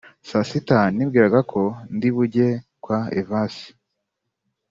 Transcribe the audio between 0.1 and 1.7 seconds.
saa sita nibwiraga ko